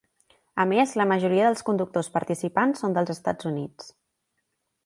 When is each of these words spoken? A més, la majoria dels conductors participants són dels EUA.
A 0.63 0.63
més, 0.71 0.93
la 1.01 1.05
majoria 1.11 1.43
dels 1.51 1.61
conductors 1.69 2.11
participants 2.17 2.83
són 2.85 2.99
dels 2.99 3.15
EUA. 3.17 3.89